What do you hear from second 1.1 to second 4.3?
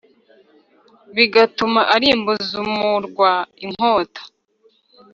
bigatuma arimbuza umurwa inkota.